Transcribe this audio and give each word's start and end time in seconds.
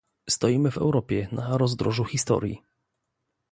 Stoimy 0.29 0.71
w 0.71 0.77
Europie 0.77 1.27
na 1.31 1.57
rozdrożu 1.57 2.03
historii 2.05 2.61